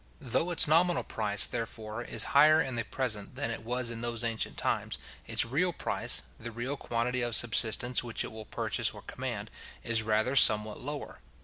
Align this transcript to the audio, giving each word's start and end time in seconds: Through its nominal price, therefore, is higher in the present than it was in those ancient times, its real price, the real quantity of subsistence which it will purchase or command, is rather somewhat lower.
Through 0.19 0.49
its 0.49 0.67
nominal 0.67 1.03
price, 1.03 1.45
therefore, 1.45 2.01
is 2.01 2.23
higher 2.33 2.59
in 2.59 2.73
the 2.75 2.83
present 2.83 3.35
than 3.35 3.51
it 3.51 3.63
was 3.63 3.91
in 3.91 4.01
those 4.01 4.23
ancient 4.23 4.57
times, 4.57 4.97
its 5.27 5.45
real 5.45 5.71
price, 5.71 6.23
the 6.39 6.49
real 6.51 6.75
quantity 6.75 7.21
of 7.21 7.35
subsistence 7.35 8.03
which 8.03 8.23
it 8.23 8.31
will 8.31 8.45
purchase 8.45 8.95
or 8.95 9.03
command, 9.03 9.51
is 9.83 10.01
rather 10.01 10.35
somewhat 10.35 10.79
lower. 10.79 11.19